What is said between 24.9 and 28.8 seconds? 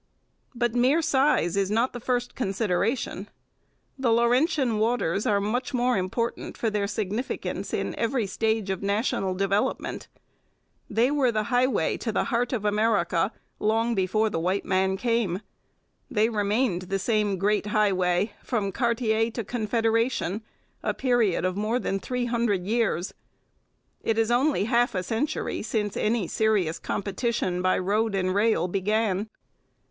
a century since any serious competition by road and rail